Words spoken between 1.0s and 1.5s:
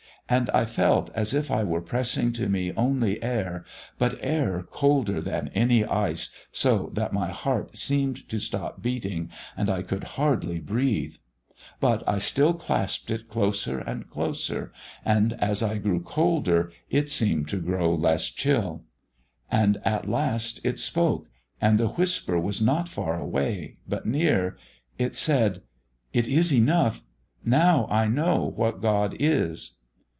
as